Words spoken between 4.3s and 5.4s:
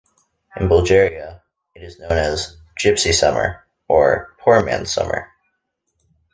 "poor man's summer".